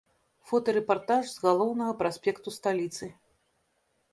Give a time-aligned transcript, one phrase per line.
[0.51, 3.05] Фотарэпартаж з галоўнага праспекту сталіцы.